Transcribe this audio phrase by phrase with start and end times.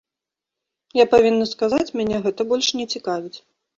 [0.99, 3.37] Я павінна сказаць, мяне гэта больш не цікавіць.